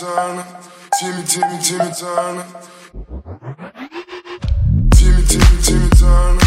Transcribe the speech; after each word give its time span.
Turner. 0.00 0.46
Timmy, 0.98 1.22
Timmy, 1.24 1.58
Timmy 1.62 1.92
Turner. 1.92 2.46
Timmy, 4.94 5.22
Timmy, 5.26 5.62
Timmy 5.62 5.90
Turner. 5.90 6.39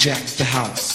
Jack 0.00 0.24
the 0.38 0.44
house. 0.44 0.89